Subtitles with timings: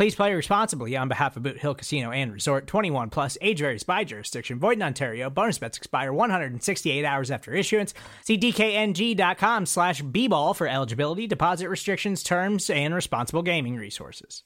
[0.00, 3.82] Please play responsibly on behalf of Boot Hill Casino and Resort 21 plus age varies
[3.82, 4.58] by jurisdiction.
[4.58, 5.28] Void in Ontario.
[5.28, 7.92] Bonus bets expire 168 hours after issuance.
[8.24, 14.42] See DKNG.com slash B ball for eligibility, deposit restrictions, terms, and responsible gaming resources.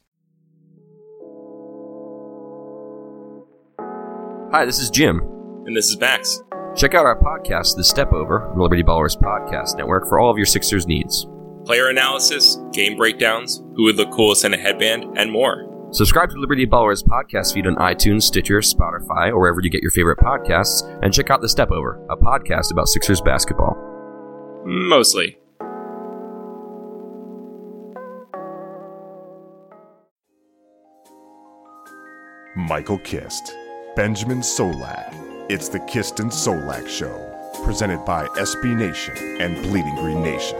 [4.51, 5.20] Hi, this is Jim.
[5.67, 6.42] And this is Max.
[6.75, 10.47] Check out our podcast, The Step Over, Liberty Ballers Podcast Network, for all of your
[10.47, 11.29] Sixers needs.
[11.65, 15.70] Player analysis, game breakdowns, who would look coolest in a headband, and more.
[15.93, 19.92] Subscribe to Liberty Ballers podcast feed on iTunes, Stitcher, Spotify, or wherever you get your
[19.92, 23.77] favorite podcasts, and check out The Step Over, a podcast about Sixers basketball.
[24.67, 25.39] Mostly.
[32.57, 33.55] Michael Kist,
[33.97, 35.15] Benjamin Solak.
[35.48, 40.59] It's the Kist and Solak Show, presented by SB Nation and Bleeding Green Nation.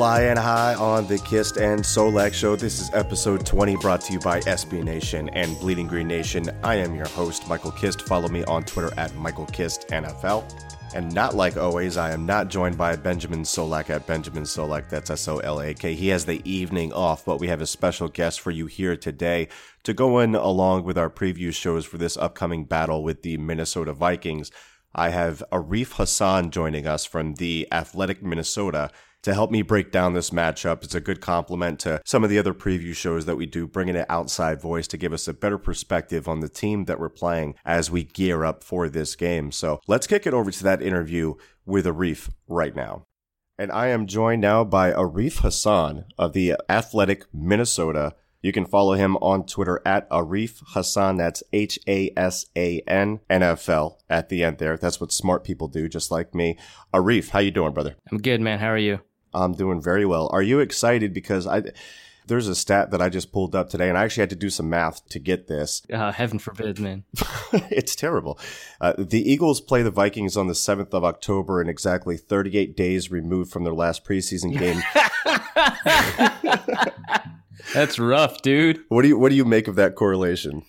[0.00, 2.56] Flying high on the Kist and Solak show.
[2.56, 6.48] This is episode 20 brought to you by SB Nation and Bleeding Green Nation.
[6.64, 8.00] I am your host, Michael Kist.
[8.08, 10.50] Follow me on Twitter at Michael Kist NFL.
[10.94, 14.88] And not like always, I am not joined by Benjamin Solak at Benjamin Solak.
[14.88, 15.92] That's S O L A K.
[15.92, 19.48] He has the evening off, but we have a special guest for you here today
[19.82, 23.92] to go in along with our preview shows for this upcoming battle with the Minnesota
[23.92, 24.50] Vikings.
[24.94, 28.90] I have Arif Hassan joining us from the Athletic Minnesota
[29.22, 30.82] to help me break down this matchup.
[30.82, 33.96] It's a good compliment to some of the other preview shows that we do, bringing
[33.96, 37.54] an outside voice to give us a better perspective on the team that we're playing
[37.64, 39.52] as we gear up for this game.
[39.52, 41.34] So let's kick it over to that interview
[41.66, 43.04] with Arif right now.
[43.58, 48.14] And I am joined now by Arif Hassan of the Athletic Minnesota.
[48.40, 51.18] You can follow him on Twitter at Arif Hassan.
[51.18, 54.78] That's H A S A N NFL at the end there.
[54.78, 56.56] That's what smart people do, just like me.
[56.94, 57.96] Arif, how you doing, brother?
[58.10, 58.60] I'm good, man.
[58.60, 59.00] How are you?
[59.32, 60.28] I'm doing very well.
[60.32, 61.14] Are you excited?
[61.14, 61.62] Because I
[62.30, 64.50] there's a stat that I just pulled up today, and I actually had to do
[64.50, 65.82] some math to get this.
[65.92, 67.04] Uh, heaven forbid, man.
[67.52, 68.38] it's terrible.
[68.80, 73.10] Uh, the Eagles play the Vikings on the 7th of October, and exactly 38 days
[73.10, 74.80] removed from their last preseason game.
[77.74, 78.84] That's rough, dude.
[78.88, 80.62] What do you What do you make of that correlation?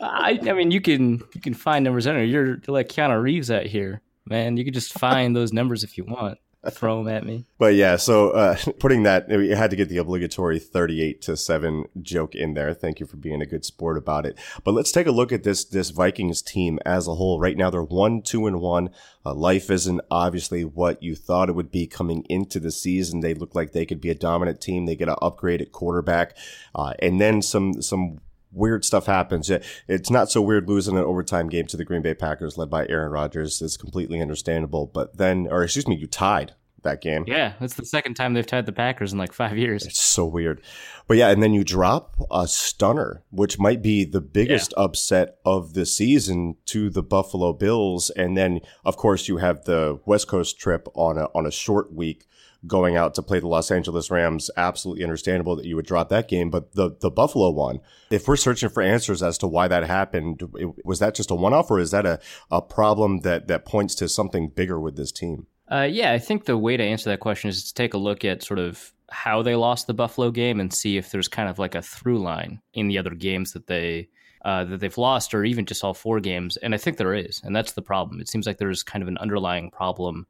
[0.00, 2.24] I, I mean, you can you can find numbers in there.
[2.24, 4.56] You're, you're like Keanu Reeves out here, man.
[4.56, 6.38] You can just find those numbers if you want
[6.68, 7.46] throw them at me.
[7.60, 11.84] But yeah, so uh, putting that, we had to get the obligatory 38 to 7
[12.00, 12.72] joke in there.
[12.72, 14.38] Thank you for being a good sport about it.
[14.64, 17.38] But let's take a look at this this Vikings team as a whole.
[17.38, 18.90] Right now, they're 1 2 and 1.
[19.26, 23.20] Uh, life isn't obviously what you thought it would be coming into the season.
[23.20, 24.86] They look like they could be a dominant team.
[24.86, 26.34] They get an upgrade at quarterback.
[26.74, 28.20] Uh, and then some, some
[28.52, 29.50] weird stuff happens.
[29.88, 32.86] It's not so weird losing an overtime game to the Green Bay Packers led by
[32.88, 33.60] Aaron Rodgers.
[33.62, 34.86] It's completely understandable.
[34.86, 37.24] But then, or excuse me, you tied that game.
[37.26, 39.84] Yeah, that's the second time they've tied the Packers in like five years.
[39.84, 40.62] It's so weird.
[41.06, 44.84] But yeah, and then you drop a stunner, which might be the biggest yeah.
[44.84, 48.10] upset of the season to the Buffalo Bills.
[48.10, 51.92] And then, of course, you have the West Coast trip on a, on a short
[51.92, 52.26] week
[52.66, 54.50] going out to play the Los Angeles Rams.
[54.56, 56.50] Absolutely understandable that you would drop that game.
[56.50, 60.42] But the, the Buffalo one, if we're searching for answers as to why that happened,
[60.84, 62.20] was that just a one off or is that a,
[62.50, 65.46] a problem that, that points to something bigger with this team?
[65.70, 68.24] Uh, yeah, I think the way to answer that question is to take a look
[68.24, 71.58] at sort of how they lost the Buffalo game and see if there's kind of
[71.58, 74.08] like a through line in the other games that they
[74.44, 76.56] uh, that they've lost, or even just all four games.
[76.56, 78.20] And I think there is, and that's the problem.
[78.20, 80.26] It seems like there's kind of an underlying problem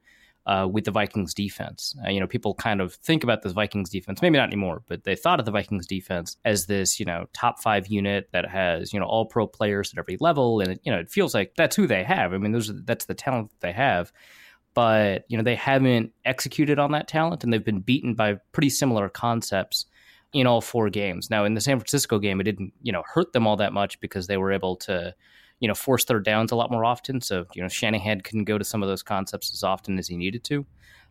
[0.47, 1.95] uh, with the Vikings defense.
[2.05, 5.05] Uh, you know, people kind of think about the Vikings defense, maybe not anymore, but
[5.05, 8.93] they thought of the Vikings defense as this, you know, top five unit that has,
[8.93, 10.61] you know, all pro players at every level.
[10.61, 12.33] And, it, you know, it feels like that's who they have.
[12.33, 14.13] I mean, those are, that's the talent that they have
[14.73, 18.71] but you know they haven't executed on that talent and they've been beaten by pretty
[18.71, 19.87] similar concepts
[20.33, 21.31] in all four games.
[21.31, 24.01] Now, in the San Francisco game, it didn't, you know, hurt them all that much
[24.01, 25.15] because they were able to,
[25.61, 27.21] you know, force third downs a lot more often.
[27.21, 30.17] So, you know, Shanahan couldn't go to some of those concepts as often as he
[30.17, 30.67] needed to.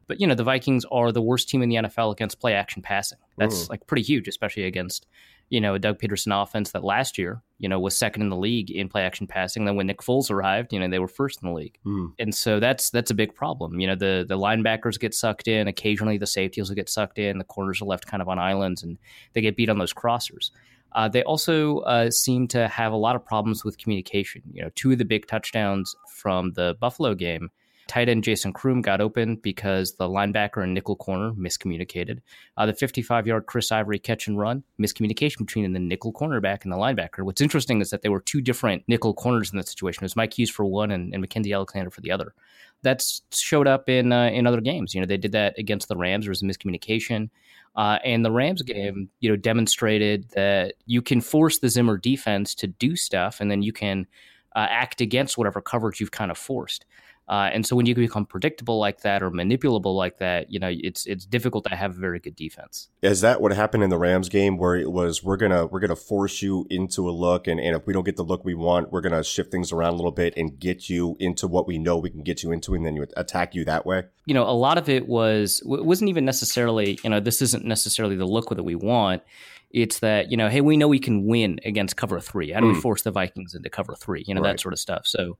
[0.07, 2.81] But, you know, the Vikings are the worst team in the NFL against play action
[2.81, 3.19] passing.
[3.37, 3.69] That's mm.
[3.69, 5.05] like pretty huge, especially against,
[5.49, 8.35] you know, a Doug Pederson offense that last year, you know, was second in the
[8.35, 9.65] league in play action passing.
[9.65, 11.77] Then when Nick Foles arrived, you know, they were first in the league.
[11.85, 12.13] Mm.
[12.17, 13.79] And so that's that's a big problem.
[13.79, 17.37] You know, the the linebackers get sucked in, occasionally the safeties will get sucked in,
[17.37, 18.97] the corners are left kind of on islands and
[19.33, 20.49] they get beat on those crossers.
[20.93, 24.41] Uh, they also uh, seem to have a lot of problems with communication.
[24.51, 27.49] You know, two of the big touchdowns from the Buffalo game
[27.89, 32.19] tight end Jason Croom got open because the linebacker and nickel corner miscommunicated.
[32.55, 36.71] Uh, the 55 yard Chris Ivory catch and run, miscommunication between the nickel cornerback and
[36.71, 37.23] the linebacker.
[37.23, 40.03] What's interesting is that there were two different nickel corners in that situation.
[40.03, 42.33] It was Mike Hughes for one and, and Mackensie Alexander for the other.
[42.81, 44.93] That's showed up in uh, in other games.
[44.93, 46.25] You know, they did that against the Rams.
[46.25, 47.29] There was a miscommunication.
[47.75, 52.55] Uh, and the Rams game, you know, demonstrated that you can force the Zimmer defense
[52.55, 54.07] to do stuff, and then you can
[54.55, 56.85] uh, act against whatever coverage you've kind of forced.
[57.29, 60.69] Uh, and so when you become predictable like that or manipulable like that, you know,
[60.71, 62.89] it's it's difficult to have a very good defense.
[63.03, 65.95] Is that what happened in the Rams game where it was we're gonna we're gonna
[65.95, 68.91] force you into a look and, and if we don't get the look we want,
[68.91, 71.97] we're gonna shift things around a little bit and get you into what we know
[71.97, 74.05] we can get you into and then you attack you that way?
[74.25, 77.63] You know, a lot of it was it wasn't even necessarily, you know, this isn't
[77.63, 79.21] necessarily the look that we want.
[79.69, 82.51] It's that, you know, hey, we know we can win against cover three.
[82.51, 82.69] How do mm.
[82.69, 82.81] we hmm.
[82.81, 84.23] force the Vikings into cover three?
[84.25, 84.53] You know, right.
[84.53, 85.05] that sort of stuff.
[85.05, 85.37] So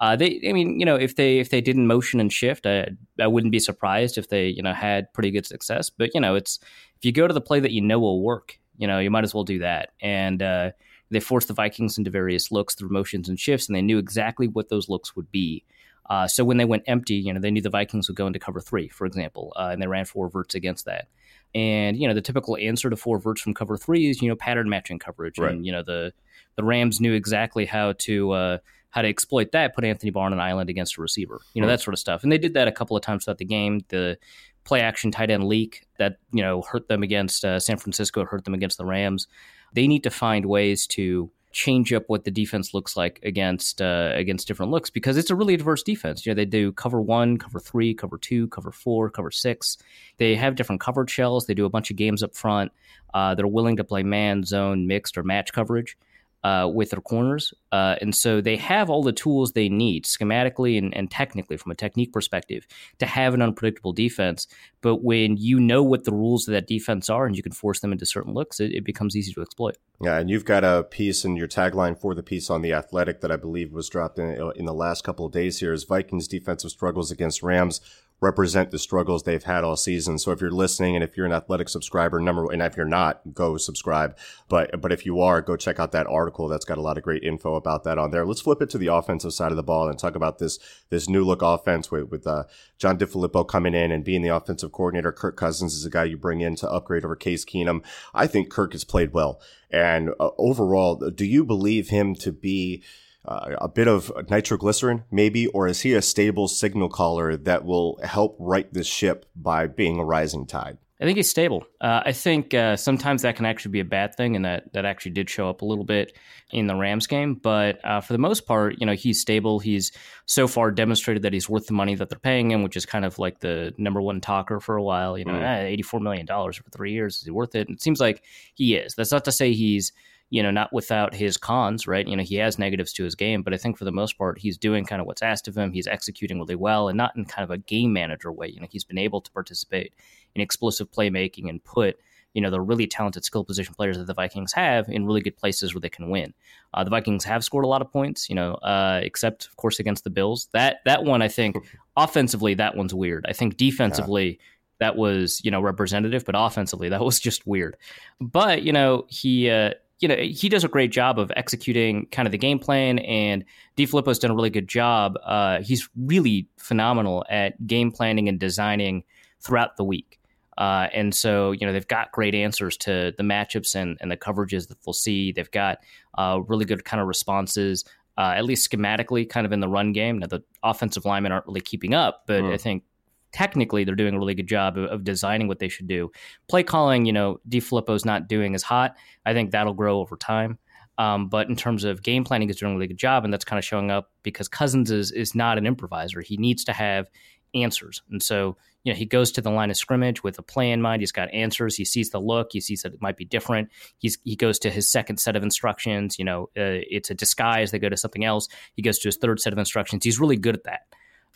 [0.00, 2.90] uh, they, I mean, you know, if they if they didn't motion and shift, I,
[3.18, 5.90] I wouldn't be surprised if they, you know, had pretty good success.
[5.90, 6.60] But you know, it's
[6.98, 9.24] if you go to the play that you know will work, you know, you might
[9.24, 9.90] as well do that.
[10.00, 10.70] And uh,
[11.10, 14.46] they forced the Vikings into various looks through motions and shifts, and they knew exactly
[14.46, 15.64] what those looks would be.
[16.08, 18.38] Uh, so when they went empty, you know, they knew the Vikings would go into
[18.38, 21.08] cover three, for example, uh, and they ran four verts against that.
[21.54, 24.36] And you know, the typical answer to four verts from cover three is you know
[24.36, 25.50] pattern matching coverage, right.
[25.50, 26.12] and you know the
[26.56, 28.58] the Rams knew exactly how to uh,
[28.90, 31.68] how to exploit that, put Anthony Barr on an island against a receiver, you know,
[31.68, 32.22] that sort of stuff.
[32.22, 33.84] And they did that a couple of times throughout the game.
[33.88, 34.18] The
[34.64, 38.44] play action tight end leak that, you know, hurt them against uh, San Francisco, hurt
[38.44, 39.26] them against the Rams.
[39.74, 44.12] They need to find ways to change up what the defense looks like against uh,
[44.14, 46.24] against different looks because it's a really diverse defense.
[46.24, 49.76] You know, they do cover one, cover three, cover two, cover four, cover six.
[50.18, 51.46] They have different coverage shells.
[51.46, 52.72] They do a bunch of games up front.
[53.12, 55.96] Uh, they're willing to play man, zone, mixed, or match coverage
[56.44, 57.52] uh, with their corners.
[57.72, 61.72] Uh, and so they have all the tools they need schematically and, and, technically from
[61.72, 62.66] a technique perspective
[62.98, 64.46] to have an unpredictable defense.
[64.80, 67.80] But when you know what the rules of that defense are and you can force
[67.80, 69.76] them into certain looks, it, it becomes easy to exploit.
[70.00, 73.20] Yeah, and you've got a piece in your tagline for the piece on the Athletic
[73.20, 76.28] that I believe was dropped in, in the last couple of days here is Vikings
[76.28, 77.80] defensive struggles against Rams
[78.20, 80.18] represent the struggles they've had all season.
[80.18, 83.34] So if you're listening and if you're an athletic subscriber, number and if you're not,
[83.34, 84.16] go subscribe.
[84.48, 86.48] But but if you are, go check out that article.
[86.48, 88.26] That's got a lot of great info about that on there.
[88.26, 90.58] Let's flip it to the offensive side of the ball and talk about this
[90.90, 92.44] this new look offense with with uh,
[92.78, 95.12] John DeFilippo coming in and being the offensive coordinator.
[95.12, 97.84] Kirk Cousins is a guy you bring in to upgrade over Case Keenum.
[98.14, 99.40] I think Kirk has played well.
[99.70, 102.82] And uh, overall, do you believe him to be
[103.28, 108.00] uh, a bit of nitroglycerin, maybe, or is he a stable signal caller that will
[108.02, 110.78] help right this ship by being a rising tide?
[111.00, 111.64] I think he's stable.
[111.80, 114.84] Uh, I think uh, sometimes that can actually be a bad thing, and that that
[114.84, 116.16] actually did show up a little bit
[116.50, 117.34] in the Rams game.
[117.34, 119.60] But uh, for the most part, you know, he's stable.
[119.60, 119.92] He's
[120.26, 123.04] so far demonstrated that he's worth the money that they're paying him, which is kind
[123.04, 125.16] of like the number one talker for a while.
[125.16, 125.42] You know, mm.
[125.42, 127.68] eh, eighty-four million dollars for three years is he worth it?
[127.68, 128.96] And it seems like he is.
[128.96, 129.92] That's not to say he's
[130.30, 132.06] you know, not without his cons, right?
[132.06, 134.38] You know, he has negatives to his game, but I think for the most part,
[134.38, 135.72] he's doing kind of what's asked of him.
[135.72, 138.48] He's executing really well and not in kind of a game manager way.
[138.48, 139.94] You know, he's been able to participate
[140.34, 141.98] in explosive playmaking and put,
[142.34, 145.36] you know, the really talented skill position players that the Vikings have in really good
[145.36, 146.34] places where they can win.
[146.74, 149.78] Uh, the Vikings have scored a lot of points, you know, uh, except of course
[149.78, 150.48] against the Bills.
[150.52, 151.56] That that one, I think,
[151.96, 153.24] offensively, that one's weird.
[153.28, 154.28] I think defensively.
[154.32, 154.44] Yeah
[154.80, 157.76] that was you know representative, but offensively that was just weird.
[158.20, 162.26] But you know he uh, you know, he does a great job of executing kind
[162.26, 163.44] of the game plan, and
[163.76, 165.18] DeFilippo's done a really good job.
[165.24, 169.02] Uh, he's really phenomenal at game planning and designing
[169.40, 170.20] throughout the week.
[170.56, 174.16] Uh, and so, you know, they've got great answers to the matchups and, and the
[174.16, 175.30] coverages that they'll see.
[175.30, 175.78] They've got
[176.16, 177.84] uh, really good kind of responses,
[178.16, 180.18] uh, at least schematically, kind of in the run game.
[180.18, 182.52] Now, the offensive linemen aren't really keeping up, but mm.
[182.52, 182.82] I think
[183.32, 186.10] technically they're doing a really good job of, of, designing what they should do.
[186.48, 188.96] Play calling, you know, DeFilippo's not doing as hot.
[189.26, 190.58] I think that'll grow over time.
[190.98, 193.44] Um, but in terms of game planning, he's doing a really good job, and that's
[193.44, 196.20] kind of showing up because Cousins is is not an improviser.
[196.20, 197.08] He needs to have
[197.54, 198.02] answers.
[198.10, 200.82] And so, you know, he goes to the line of scrimmage with a play in
[200.82, 201.00] mind.
[201.00, 201.76] He's got answers.
[201.76, 202.48] He sees the look.
[202.52, 203.70] He sees that it might be different.
[203.98, 206.18] He's he goes to his second set of instructions.
[206.18, 207.70] You know, uh, it's a disguise.
[207.70, 208.48] They go to something else.
[208.74, 210.04] He goes to his third set of instructions.
[210.04, 210.80] He's really good at that.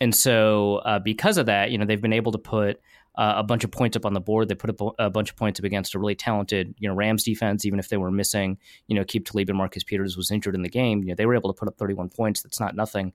[0.01, 2.81] And so, uh, because of that, you know, they've been able to put
[3.17, 4.49] uh, a bunch of points up on the board.
[4.49, 7.25] They put a, a, bunch of points up against a really talented, you know, Rams
[7.25, 7.65] defense.
[7.65, 8.59] Even if they were missing,
[8.89, 11.03] you know, Aqib Talib and Marcus Peters was injured in the game.
[11.03, 12.43] You know, they were able to put up 31 points.
[12.43, 13.13] That's not nothing.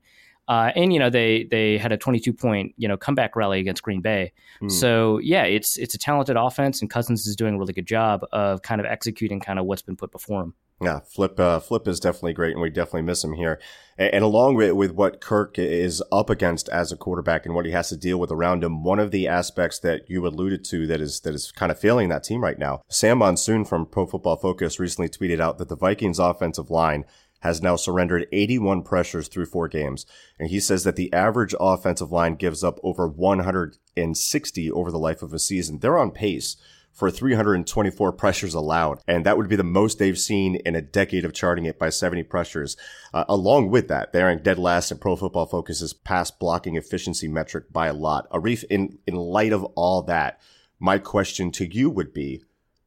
[0.47, 3.83] Uh, and you know they they had a 22 point you know comeback rally against
[3.83, 4.31] Green Bay.
[4.61, 4.71] Mm.
[4.71, 8.21] So yeah, it's it's a talented offense, and Cousins is doing a really good job
[8.31, 10.53] of kind of executing kind of what's been put before him.
[10.79, 13.59] Yeah, Flip uh, Flip is definitely great, and we definitely miss him here.
[13.97, 17.65] And, and, along with with what Kirk is up against as a quarterback and what
[17.65, 20.85] he has to deal with around him, one of the aspects that you alluded to
[20.85, 22.83] that is that is kind of failing that team right now.
[22.89, 27.05] Sam Monson from Pro Football Focus recently tweeted out that the Vikings offensive line
[27.39, 30.05] has now surrendered 81 pressures through four games.
[30.39, 35.21] And he says that the average offensive line gives up over 160 over the life
[35.21, 35.79] of a season.
[35.79, 36.57] They're on pace
[36.97, 38.99] for 324 pressures allowed.
[39.07, 41.89] And that would be the most they've seen in a decade of charting it by
[41.89, 42.75] 70 pressures.
[43.13, 47.27] Uh, along with that, they're in dead last in Pro Football Focus's pass blocking efficiency
[47.27, 48.27] metric by a lot.
[48.31, 50.41] Arif, in, in light of all that,
[50.79, 52.43] my question to you would be,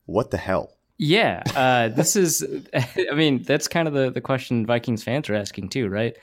[0.07, 0.73] what the hell?
[0.99, 2.45] Yeah, uh, this is.
[2.75, 6.15] I mean, that's kind of the the question Vikings fans are asking too, right?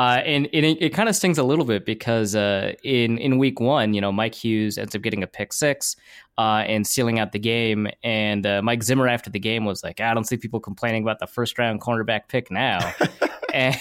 [0.00, 3.36] Uh, and, and it, it kind of stings a little bit because uh, in in
[3.36, 5.94] week one, you know, Mike Hughes ends up getting a pick six
[6.38, 7.86] uh, and sealing out the game.
[8.02, 11.18] And uh, Mike Zimmer after the game was like, "I don't see people complaining about
[11.18, 12.94] the first round cornerback pick now."
[13.52, 13.78] and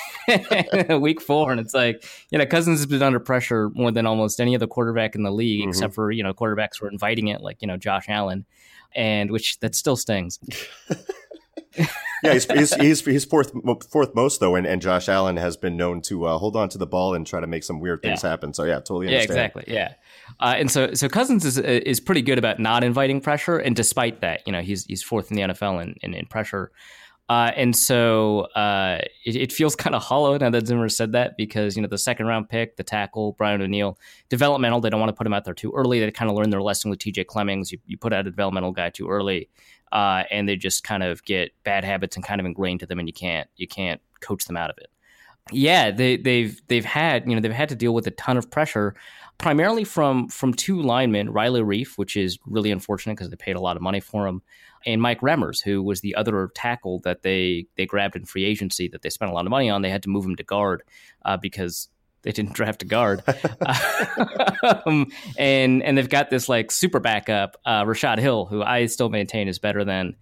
[1.02, 4.42] week four, and it's like, you know, Cousins has been under pressure more than almost
[4.42, 5.70] any other quarterback in the league, mm-hmm.
[5.70, 8.46] except for you know quarterbacks who are inviting it, like you know Josh Allen
[8.94, 10.40] and which that still stings.
[12.24, 13.52] yeah, he's, he's, he's he's fourth
[13.90, 16.78] fourth most though, and, and Josh Allen has been known to uh, hold on to
[16.78, 18.30] the ball and try to make some weird things yeah.
[18.30, 18.54] happen.
[18.54, 19.08] So yeah, totally.
[19.08, 19.38] Understand.
[19.38, 19.64] Yeah, exactly.
[19.68, 19.94] Yeah,
[20.40, 24.22] uh, and so so Cousins is is pretty good about not inviting pressure, and despite
[24.22, 26.72] that, you know, he's he's fourth in the NFL in in, in pressure.
[27.30, 31.38] Uh, and so uh, it, it, feels kind of hollow now that Zimmer said that
[31.38, 34.00] because you know the second round pick, the tackle Brian O'Neill,
[34.30, 34.82] developmental.
[34.82, 36.00] They don't want to put him out there too early.
[36.00, 37.26] They kind of learned their lesson with T.J.
[37.26, 37.72] Clemmings.
[37.72, 39.48] You, you put out a developmental guy too early,
[39.92, 43.00] uh, and they just kind of get bad habits and kind of ingrained to them,
[43.00, 44.90] and you can't you can't coach them out of it.
[45.52, 48.52] Yeah, they, they've they've had you know they've had to deal with a ton of
[48.52, 48.96] pressure,
[49.38, 53.62] primarily from from two linemen, Riley Reiff, which is really unfortunate because they paid a
[53.62, 54.42] lot of money for him
[54.86, 58.88] and Mike Remmers, who was the other tackle that they they grabbed in free agency
[58.90, 59.82] that they spent a lot of money on.
[59.82, 60.84] They had to move him to guard
[61.26, 61.90] uh, because
[62.22, 63.24] they didn't draft a guard,
[64.86, 65.08] um,
[65.38, 69.48] and and they've got this like super backup, uh, Rashad Hill, who I still maintain
[69.48, 70.16] is better than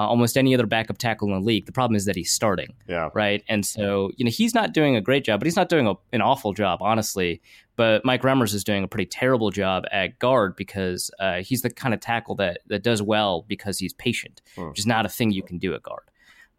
[0.00, 1.66] uh, almost any other backup tackle in the league.
[1.66, 2.74] The problem is that he's starting.
[2.88, 3.10] Yeah.
[3.12, 3.42] Right.
[3.48, 5.94] And so, you know, he's not doing a great job, but he's not doing a,
[6.12, 7.42] an awful job, honestly.
[7.76, 11.70] But Mike Remmers is doing a pretty terrible job at guard because uh, he's the
[11.70, 14.68] kind of tackle that, that does well because he's patient, hmm.
[14.68, 16.04] which is not a thing you can do at guard.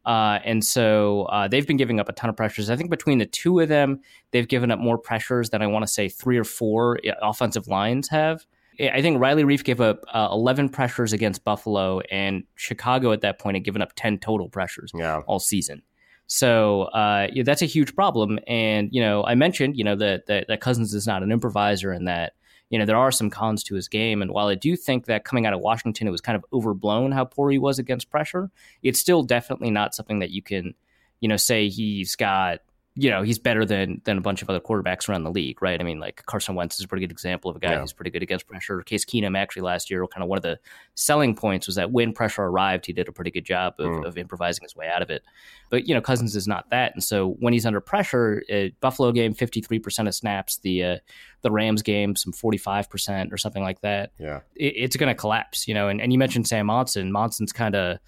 [0.05, 2.69] Uh, and so uh, they've been giving up a ton of pressures.
[2.69, 3.99] I think between the two of them,
[4.31, 8.09] they've given up more pressures than I want to say three or four offensive lines
[8.09, 8.45] have.
[8.79, 13.37] I think Riley Reiff gave up uh, 11 pressures against Buffalo, and Chicago at that
[13.37, 15.21] point had given up 10 total pressures yeah.
[15.27, 15.83] all season.
[16.25, 18.39] So uh, yeah, that's a huge problem.
[18.47, 21.91] And you know, I mentioned you know that, that that Cousins is not an improviser,
[21.91, 22.33] and that
[22.71, 24.21] you know there are some cons to his game.
[24.23, 27.11] And while I do think that coming out of Washington, it was kind of overblown
[27.11, 28.49] how poor he was against pressure,
[28.81, 30.73] it's still definitely not something that you can
[31.19, 32.61] you know say he's got
[32.95, 35.79] you know he's better than than a bunch of other quarterbacks around the league, right?
[35.79, 37.79] I mean, like Carson Wentz is a pretty good example of a guy yeah.
[37.79, 38.81] who's pretty good against pressure.
[38.81, 40.59] Case Keenum actually last year, kind of one of the
[40.95, 44.05] selling points was that when pressure arrived, he did a pretty good job of, mm.
[44.05, 45.23] of improvising his way out of it.
[45.69, 49.13] But you know, Cousins is not that, and so when he's under pressure, uh, Buffalo
[49.13, 50.97] game fifty three percent of snaps, the uh,
[51.43, 54.11] the Rams game some forty five percent or something like that.
[54.19, 55.87] Yeah, it, it's going to collapse, you know.
[55.87, 57.13] And, and you mentioned Sam Monson.
[57.13, 57.99] Monson's kind of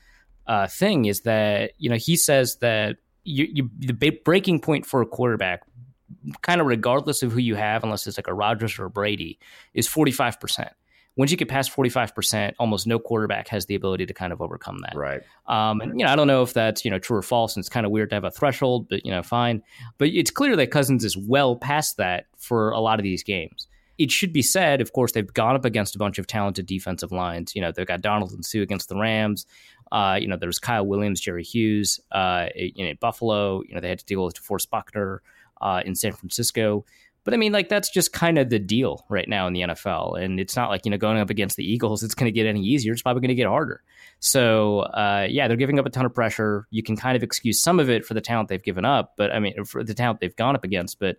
[0.45, 5.01] uh, thing is that you know he says that you, you the breaking point for
[5.01, 5.63] a quarterback,
[6.42, 9.39] kind of regardless of who you have, unless it's like a Rodgers or a Brady,
[9.74, 10.70] is forty five percent.
[11.15, 14.34] Once you get past forty five percent, almost no quarterback has the ability to kind
[14.34, 14.96] of overcome that.
[14.96, 15.22] Right.
[15.48, 17.62] Um, and you know, I don't know if that's you know true or false, and
[17.62, 19.63] it's kind of weird to have a threshold, but you know, fine.
[19.98, 23.68] But it's clear that Cousins is well past that for a lot of these games
[23.97, 27.12] it should be said, of course, they've gone up against a bunch of talented defensive
[27.12, 27.55] lines.
[27.55, 29.45] You know, they've got Donald and Suh against the Rams.
[29.91, 33.62] Uh, you know, there's Kyle Williams, Jerry Hughes uh, in Buffalo.
[33.67, 35.21] You know, they had to deal with DeForest Buckner
[35.62, 36.85] uh, in San Francisco.
[37.23, 40.21] But I mean, like that's just kind of the deal right now in the NFL,
[40.21, 42.45] and it's not like you know going up against the Eagles, it's going to get
[42.45, 42.91] any easier.
[42.91, 43.81] It's probably going to get harder.
[44.19, 46.67] So uh, yeah, they're giving up a ton of pressure.
[46.69, 49.31] You can kind of excuse some of it for the talent they've given up, but
[49.31, 51.15] I mean for the talent they've gone up against, but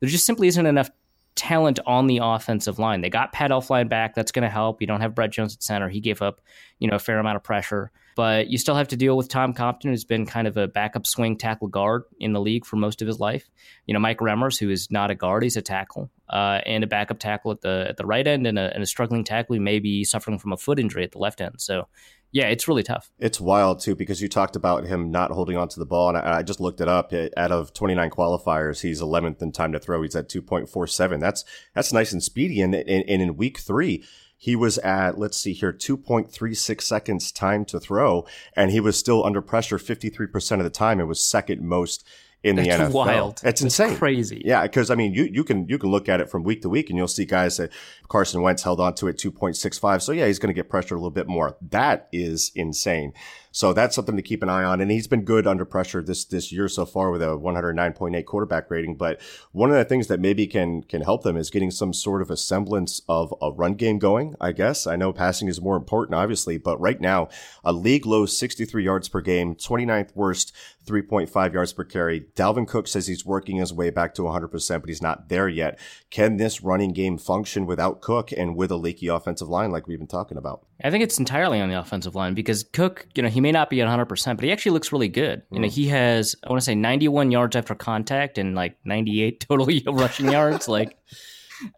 [0.00, 0.90] there just simply isn't enough
[1.36, 3.00] talent on the offensive line.
[3.00, 4.14] They got Pat Elflein back.
[4.14, 4.80] That's going to help.
[4.80, 5.88] You don't have Brett Jones at center.
[5.88, 6.40] He gave up,
[6.78, 7.90] you know, a fair amount of pressure.
[8.16, 11.06] But you still have to deal with Tom Compton, who's been kind of a backup
[11.06, 13.50] swing tackle guard in the league for most of his life.
[13.86, 16.86] You know, Mike Remmers, who is not a guard, he's a tackle, uh, and a
[16.86, 19.60] backup tackle at the at the right end, and a, and a struggling tackle who
[19.60, 21.56] may be suffering from a foot injury at the left end.
[21.60, 21.88] So
[22.34, 23.12] yeah, it's really tough.
[23.20, 26.38] It's wild too because you talked about him not holding onto the ball, and I,
[26.38, 27.12] I, just looked it up.
[27.36, 30.02] Out of 29 qualifiers, he's 11th in time to throw.
[30.02, 31.20] He's at 2.47.
[31.20, 32.60] That's that's nice and speedy.
[32.60, 34.02] And, and, and in week three,
[34.36, 38.26] he was at let's see here 2.36 seconds time to throw,
[38.56, 40.98] and he was still under pressure 53% of the time.
[40.98, 42.04] It was second most
[42.44, 42.92] in That's the NFL.
[42.92, 43.32] Wild.
[43.32, 44.42] It's That's insane, crazy.
[44.44, 46.68] Yeah, because I mean, you you can you can look at it from week to
[46.68, 47.72] week, and you'll see guys that
[48.08, 50.02] Carson Wentz held on to it 2.65.
[50.02, 51.56] So yeah, he's going to get pressured a little bit more.
[51.70, 53.14] That is insane.
[53.54, 54.80] So that's something to keep an eye on.
[54.80, 58.68] And he's been good under pressure this this year so far with a 109.8 quarterback
[58.68, 58.96] rating.
[58.96, 59.20] But
[59.52, 62.30] one of the things that maybe can can help them is getting some sort of
[62.30, 64.34] a semblance of a run game going.
[64.40, 67.28] I guess I know passing is more important, obviously, but right now
[67.62, 70.52] a league low 63 yards per game, 29th worst
[70.86, 72.26] 3.5 yards per carry.
[72.36, 75.78] Dalvin Cook says he's working his way back to 100%, but he's not there yet.
[76.10, 79.98] Can this running game function without Cook and with a leaky offensive line like we've
[79.98, 80.66] been talking about?
[80.82, 83.68] I think it's entirely on the offensive line because Cook, you know, he may not
[83.68, 85.40] be at 100%, but he actually looks really good.
[85.40, 85.44] Mm.
[85.52, 85.72] You know, mm.
[85.72, 90.32] he has, I want to say 91 yards after contact and like 98 total rushing
[90.32, 90.66] yards.
[90.66, 90.96] Like,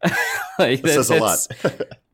[0.58, 1.46] like that, says a lot.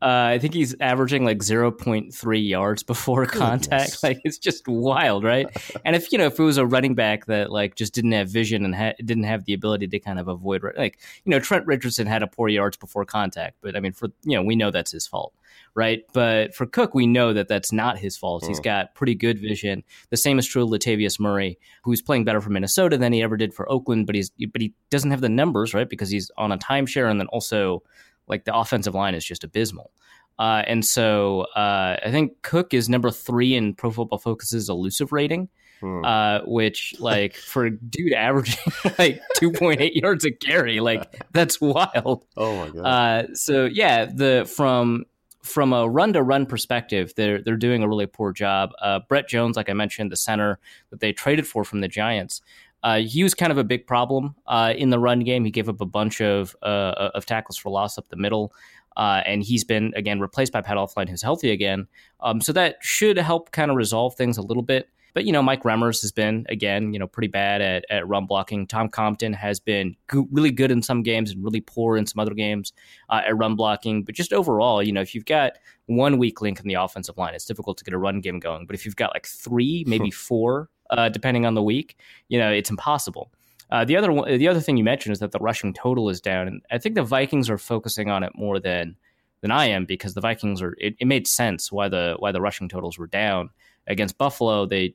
[0.03, 4.03] Uh, I think he's averaging like 0.3 yards before contact.
[4.03, 5.47] Like it's just wild, right?
[5.85, 8.29] and if you know if it was a running back that like just didn't have
[8.29, 11.67] vision and ha- didn't have the ability to kind of avoid like you know Trent
[11.67, 14.73] Richardson had a poor yards before contact, but I mean for you know we know
[14.73, 15.33] that's his fault
[15.75, 16.03] right?
[16.13, 18.43] But for Cook, we know that that's not his fault.
[18.43, 18.49] Mm.
[18.49, 19.85] He's got pretty good vision.
[20.11, 23.37] The same is true of Latavius Murray, who's playing better for Minnesota than he ever
[23.37, 25.89] did for Oakland, but he's but he doesn't have the numbers, right?
[25.89, 27.83] Because he's on a timeshare, and then also
[28.29, 29.91] like the offensive line is just abysmal.
[30.39, 35.13] Uh, and so uh, I think Cook is number three in Pro Football Focus's elusive
[35.13, 35.49] rating.
[35.81, 36.05] Hmm.
[36.05, 42.25] Uh, which like for a dude averaging like 2.8 yards a carry, like that's wild.
[42.37, 42.85] Oh my god.
[42.85, 45.07] Uh, so yeah, the from
[45.43, 48.71] from a run to run perspective, they're they're doing a really poor job.
[48.81, 52.41] Uh, Brett Jones, like I mentioned, the center that they traded for from the Giants,
[52.83, 55.45] uh, he was kind of a big problem uh, in the run game.
[55.45, 58.53] He gave up a bunch of uh, of tackles for loss up the middle,
[58.97, 61.87] uh, and he's been again replaced by Pat Elflein, who's healthy again.
[62.21, 64.89] Um, so that should help kind of resolve things a little bit.
[65.15, 68.27] But you know, Mike Remmers has been again, you know, pretty bad at, at run
[68.27, 68.67] blocking.
[68.67, 72.19] Tom Compton has been go- really good in some games and really poor in some
[72.19, 72.73] other games
[73.11, 74.05] uh, at run blocking.
[74.05, 75.53] But just overall, you know, if you've got
[75.87, 78.67] one weak link in the offensive line, it's difficult to get a run game going.
[78.67, 81.97] But if you've got like three, maybe four, uh, depending on the week,
[82.29, 83.33] you know, it's impossible.
[83.71, 86.21] Uh, the other one, the other thing you mentioned is that the rushing total is
[86.21, 88.97] down, and I think the Vikings are focusing on it more than
[89.41, 90.77] than I am because the Vikings are.
[90.79, 93.49] It, it made sense why the why the rushing totals were down
[93.87, 94.67] against Buffalo.
[94.67, 94.95] They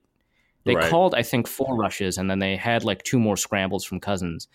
[0.68, 0.90] they right.
[0.90, 4.48] called, I think, four rushes, and then they had like two more scrambles from Cousins.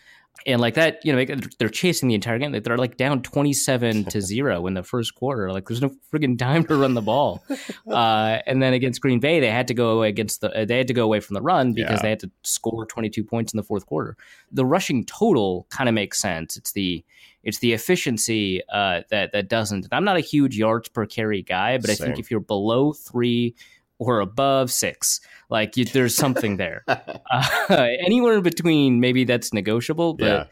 [0.45, 1.25] And like that, you know,
[1.59, 2.51] they're chasing the entire game.
[2.51, 5.53] They're like down twenty-seven to zero in the first quarter.
[5.53, 7.45] Like there's no freaking time to run the ball.
[7.89, 10.51] Uh, and then against Green Bay, they had to go away against the.
[10.51, 12.03] Uh, they had to go away from the run because yeah.
[12.03, 14.17] they had to score twenty-two points in the fourth quarter.
[14.51, 16.57] The rushing total kind of makes sense.
[16.57, 17.05] It's the
[17.43, 19.89] it's the efficiency uh, that that doesn't.
[19.93, 22.05] I'm not a huge yards per carry guy, but Same.
[22.05, 23.55] I think if you're below three
[24.05, 25.21] or above six.
[25.49, 26.85] Like you, there's something there.
[26.89, 30.45] uh, anywhere in between, maybe that's negotiable, but yeah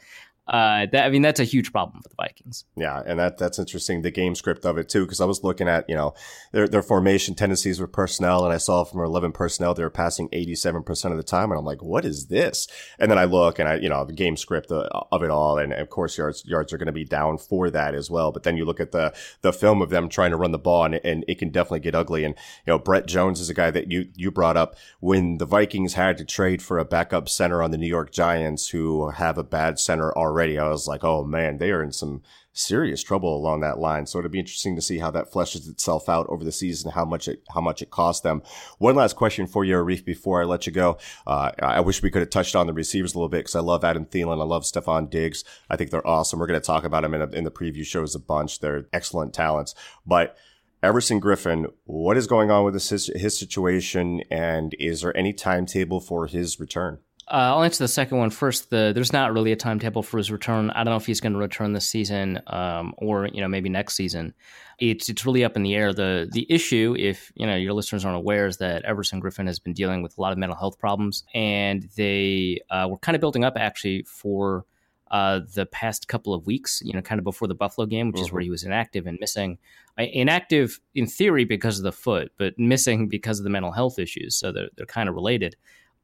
[0.50, 2.64] uh, that I mean that's a huge problem for the Vikings.
[2.76, 4.02] Yeah, and that that's interesting.
[4.02, 6.12] The game script of it too, because I was looking at you know
[6.50, 10.28] their their formation tendencies with personnel, and I saw from eleven personnel they were passing
[10.32, 12.66] eighty seven percent of the time, and I'm like, what is this?
[12.98, 15.72] And then I look and I you know the game script of it all, and
[15.72, 18.32] of course yards yards are going to be down for that as well.
[18.32, 20.84] But then you look at the the film of them trying to run the ball,
[20.84, 22.24] and, and it can definitely get ugly.
[22.24, 22.34] And
[22.66, 25.94] you know Brett Jones is a guy that you you brought up when the Vikings
[25.94, 29.44] had to trade for a backup center on the New York Giants, who have a
[29.44, 32.22] bad center already already, I was like, oh man, they are in some
[32.52, 34.06] serious trouble along that line.
[34.06, 37.04] So it'll be interesting to see how that fleshes itself out over the season, how
[37.04, 38.42] much it how much it cost them.
[38.78, 40.98] One last question for you, Arif, before I let you go.
[41.26, 43.60] Uh, I wish we could have touched on the receivers a little bit because I
[43.60, 45.44] love Adam Thielen, I love Stefon Diggs.
[45.68, 46.38] I think they're awesome.
[46.38, 48.60] We're going to talk about them in, a, in the preview shows a bunch.
[48.60, 49.74] They're excellent talents,
[50.06, 50.36] but.
[50.82, 56.00] Everson Griffen, what is going on with his, his situation, and is there any timetable
[56.00, 57.00] for his return?
[57.30, 58.70] Uh, I'll answer the second one first.
[58.70, 60.70] The there's not really a timetable for his return.
[60.70, 63.68] I don't know if he's going to return this season um, or you know maybe
[63.68, 64.34] next season.
[64.80, 65.92] It's it's really up in the air.
[65.92, 69.60] the The issue, if you know your listeners aren't aware, is that Everson Griffen has
[69.60, 73.20] been dealing with a lot of mental health problems, and they uh, were kind of
[73.20, 74.64] building up actually for
[75.12, 78.16] uh, the past couple of weeks, you know, kind of before the Buffalo game, which
[78.16, 78.24] mm-hmm.
[78.24, 79.58] is where he was inactive and missing.
[79.98, 84.36] Inactive in theory because of the foot, but missing because of the mental health issues.
[84.36, 85.56] So they're, they're kind of related.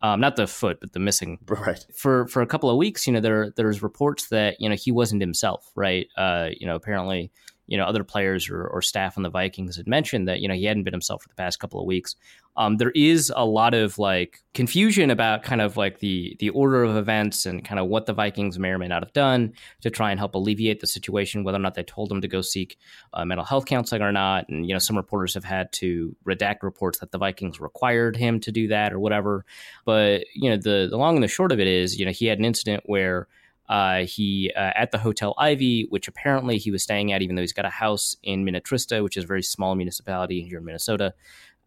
[0.06, 1.38] Um, not the foot, but the missing.
[1.48, 1.84] Right.
[1.96, 4.92] For for a couple of weeks, you know, there there's reports that you know he
[4.92, 5.70] wasn't himself.
[5.74, 6.06] Right.
[6.16, 7.32] Uh, you know, apparently
[7.66, 10.54] you know other players or, or staff on the Vikings had mentioned that you know
[10.54, 12.14] he hadn't been himself for the past couple of weeks.
[12.56, 16.84] Um, there is a lot of like confusion about kind of like the the order
[16.84, 19.52] of events and kind of what the Vikings may or may not have done
[19.82, 22.40] to try and help alleviate the situation, whether or not they told him to go
[22.40, 22.78] seek
[23.12, 24.48] uh, mental health counseling or not.
[24.48, 28.40] And you know some reporters have had to redact reports that the Vikings required him
[28.40, 29.44] to do that or whatever.
[29.84, 32.26] But you know the the long and the short of it is you know he
[32.26, 33.28] had an incident where
[33.68, 37.42] uh, he uh, at the Hotel Ivy, which apparently he was staying at, even though
[37.42, 41.14] he's got a house in Minnetrista, which is a very small municipality here in Minnesota.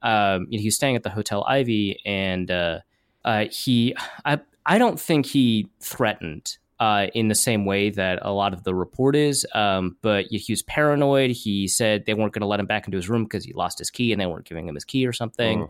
[0.01, 2.79] Um, you know, he was staying at the Hotel Ivy, and uh,
[3.25, 8.31] uh he, I, I don't think he threatened uh, in the same way that a
[8.31, 9.45] lot of the report is.
[9.53, 11.31] Um, but he was paranoid.
[11.31, 13.79] He said they weren't going to let him back into his room because he lost
[13.79, 15.63] his key and they weren't giving him his key or something.
[15.63, 15.69] Oh.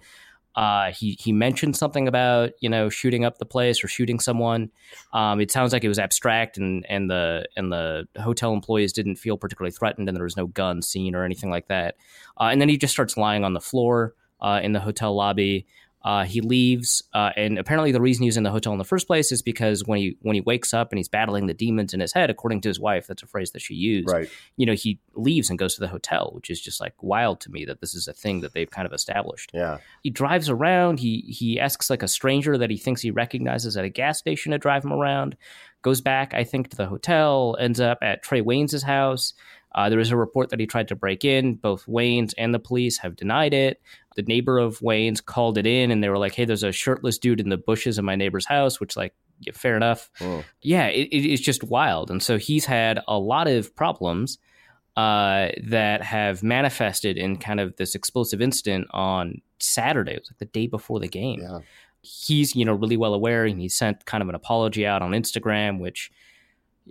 [0.55, 4.71] Uh, he he mentioned something about you know shooting up the place or shooting someone.
[5.13, 9.17] Um, it sounds like it was abstract, and and the and the hotel employees didn't
[9.17, 11.95] feel particularly threatened, and there was no gun seen or anything like that.
[12.39, 15.67] Uh, and then he just starts lying on the floor uh, in the hotel lobby.
[16.01, 19.05] Uh, he leaves, uh, and apparently the reason he's in the hotel in the first
[19.05, 21.99] place is because when he when he wakes up and he's battling the demons in
[21.99, 24.09] his head, according to his wife, that's a phrase that she used.
[24.09, 24.29] Right.
[24.55, 27.51] You know, he leaves and goes to the hotel, which is just like wild to
[27.51, 29.51] me that this is a thing that they've kind of established.
[29.53, 29.79] Yeah.
[30.01, 30.99] He drives around.
[30.99, 34.53] He he asks like a stranger that he thinks he recognizes at a gas station
[34.53, 35.35] to drive him around.
[35.81, 37.57] Goes back, I think, to the hotel.
[37.59, 39.33] Ends up at Trae Waynes' house.
[39.75, 41.55] Uh, there was a report that he tried to break in.
[41.55, 43.81] Both Waynes and the police have denied it.
[44.19, 47.17] The neighbor of Waynes called it in, and they were like, "Hey, there's a shirtless
[47.17, 50.09] dude in the bushes of my neighbor's house," which, like, yeah, fair enough.
[50.19, 50.43] Oh.
[50.61, 54.37] Yeah, it, it's just wild, and so he's had a lot of problems
[54.97, 60.15] uh, that have manifested in kind of this explosive incident on Saturday.
[60.15, 61.39] It was like the day before the game.
[61.41, 61.59] Yeah.
[62.01, 65.11] He's, you know, really well aware, and he sent kind of an apology out on
[65.11, 66.11] Instagram, which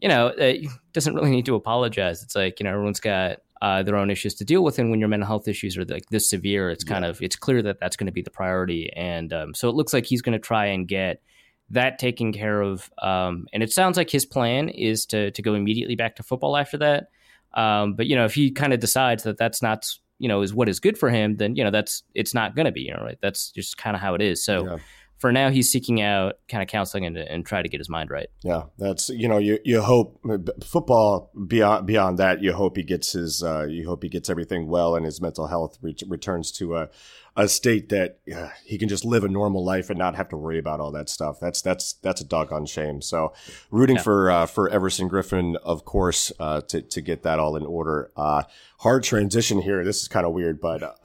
[0.00, 2.22] you know, it uh, doesn't really need to apologize.
[2.22, 4.78] It's like, you know, everyone's got uh, their own issues to deal with.
[4.78, 7.62] And when your mental health issues are like this severe, it's kind of, it's clear
[7.62, 8.90] that that's going to be the priority.
[8.94, 11.22] And um, so it looks like he's going to try and get
[11.70, 12.90] that taken care of.
[13.02, 16.56] Um, and it sounds like his plan is to, to go immediately back to football
[16.56, 17.08] after that.
[17.54, 19.86] Um, but, you know, if he kind of decides that that's not,
[20.18, 22.66] you know, is what is good for him, then, you know, that's, it's not going
[22.66, 23.18] to be, you know, right.
[23.20, 24.44] That's just kind of how it is.
[24.44, 24.78] So, yeah
[25.18, 28.10] for now he's seeking out kind of counseling and, and try to get his mind
[28.10, 28.28] right.
[28.42, 30.20] Yeah, that's you know you you hope
[30.64, 34.68] football beyond beyond that you hope he gets his uh, you hope he gets everything
[34.68, 36.88] well and his mental health re- returns to a
[37.36, 40.36] a state that uh, he can just live a normal life and not have to
[40.36, 41.38] worry about all that stuff.
[41.40, 43.00] That's that's that's a doggone shame.
[43.00, 43.32] So,
[43.70, 44.02] rooting yeah.
[44.02, 48.10] for uh, for Everson Griffen, of course, uh, to to get that all in order.
[48.16, 48.42] Uh,
[48.78, 49.84] hard transition here.
[49.84, 50.82] This is kind of weird, but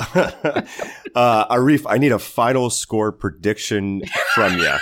[1.16, 4.02] uh, Arif, I need a final score prediction
[4.34, 4.76] from you.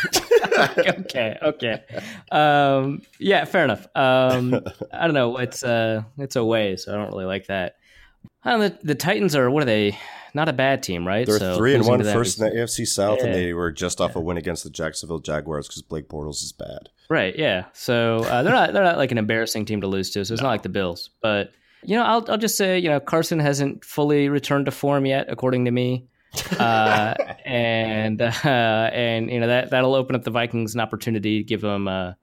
[0.78, 1.84] okay, okay,
[2.32, 3.88] um, yeah, fair enough.
[3.96, 4.54] Um,
[4.94, 5.38] I don't know.
[5.38, 7.76] It's uh, it's a way, so I don't really like that.
[8.44, 9.98] I don't know, the, the Titans are what are they?
[10.34, 11.26] Not a bad team, right?
[11.26, 13.26] They're so three and one first in the AFC South, yeah.
[13.26, 14.20] and they were just off yeah.
[14.20, 16.90] a win against the Jacksonville Jaguars because Blake Bortles is bad.
[17.10, 17.38] Right.
[17.38, 17.66] Yeah.
[17.74, 20.24] So uh, they're not they're not like an embarrassing team to lose to.
[20.24, 20.48] So it's no.
[20.48, 21.52] not like the Bills, but
[21.84, 25.28] you know, I'll I'll just say you know Carson hasn't fully returned to form yet,
[25.30, 26.08] according to me.
[26.58, 27.14] uh,
[27.46, 31.62] and uh, and you know that that'll open up the Vikings an opportunity to give
[31.62, 32.14] them uh,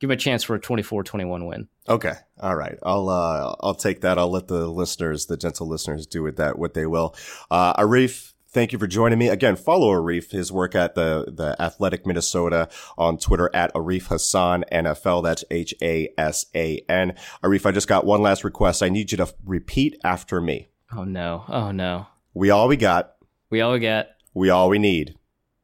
[0.00, 1.68] give him a chance for a 24-21 win.
[1.88, 2.14] Okay.
[2.40, 2.78] All right.
[2.82, 4.18] I'll uh, I'll take that.
[4.18, 7.14] I'll let the listeners, the gentle listeners, do with that what they will.
[7.50, 9.56] Uh, Arif, thank you for joining me again.
[9.56, 15.24] Follow Arif, his work at the the Athletic Minnesota on Twitter at Arif Hassan NFL.
[15.24, 17.14] That's H A S A N.
[17.42, 18.82] Arif, I just got one last request.
[18.82, 20.68] I need you to repeat after me.
[20.94, 21.44] Oh no!
[21.48, 22.06] Oh no!
[22.34, 23.14] We all we got.
[23.50, 24.08] We all we got.
[24.34, 25.16] We all we need.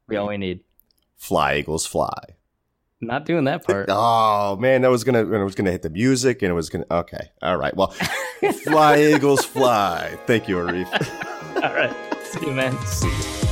[0.08, 0.60] We all we need.
[1.16, 2.37] Fly Eagles fly.
[3.00, 3.88] Not doing that part.
[4.00, 6.68] Oh man, that was gonna and it was gonna hit the music and it was
[6.68, 7.30] gonna okay.
[7.42, 7.74] All right.
[7.76, 7.88] Well
[8.64, 10.18] fly eagles fly.
[10.26, 10.88] Thank you, Arif.
[11.62, 11.94] All right.
[12.24, 12.76] See you man.
[12.86, 13.48] See you.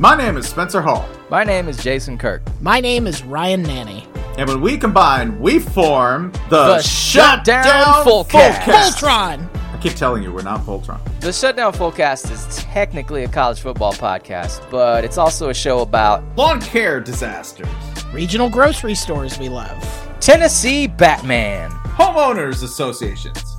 [0.00, 1.08] My name is Spencer Hall.
[1.28, 2.42] My name is Jason Kirk.
[2.60, 4.06] My name is Ryan Nanni.
[4.38, 8.58] And when we combine, we form the, the Shutdown, Shutdown Fullcast.
[8.60, 9.57] Fulltron.
[9.72, 11.00] I keep telling you, we're not Voltron.
[11.20, 16.24] The Shutdown Fullcast is technically a college football podcast, but it's also a show about
[16.36, 17.68] lawn care disasters,
[18.12, 23.47] regional grocery stores we love, Tennessee Batman, homeowners associations,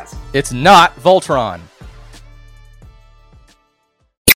[0.00, 0.16] Fullcast.
[0.32, 1.60] It's not Voltron.